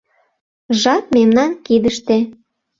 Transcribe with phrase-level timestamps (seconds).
[0.81, 2.17] —Жап мемнан кидыште...